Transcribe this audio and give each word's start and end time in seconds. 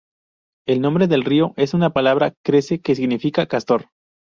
El 0.65 0.81
nombre 0.81 1.05
del 1.07 1.23
río 1.23 1.53
es 1.57 1.75
una 1.75 1.91
palabra 1.91 2.33
cree 2.43 2.63
que 2.81 2.95
significa 2.95 3.45
castor. 3.45 3.91